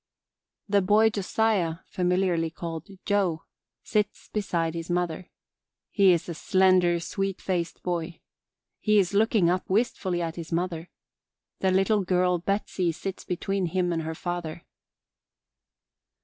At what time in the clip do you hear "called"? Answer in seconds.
2.49-2.87